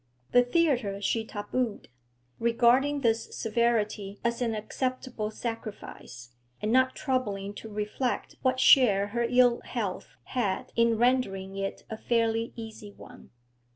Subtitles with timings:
[0.31, 1.87] The theatre she tabooed,
[2.39, 9.27] regarding this severity as an acceptable sacrifice, and not troubling to reflect what share her
[9.29, 13.29] ill health had in rendering it a fairly easy one.